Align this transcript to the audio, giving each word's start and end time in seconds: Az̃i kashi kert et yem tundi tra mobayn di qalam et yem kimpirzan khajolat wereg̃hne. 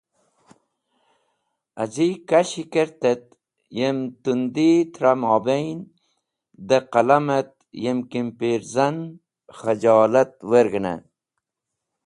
Az̃i 1.81 2.07
kashi 2.29 2.63
kert 2.73 3.01
et 3.11 3.25
yem 3.77 3.97
tundi 4.23 4.69
tra 4.93 5.11
mobayn 5.21 5.79
di 6.67 6.77
qalam 6.91 7.25
et 7.39 7.53
yem 7.83 7.99
kimpirzan 8.11 8.97
khajolat 9.57 10.33
wereg̃hne. 10.49 10.93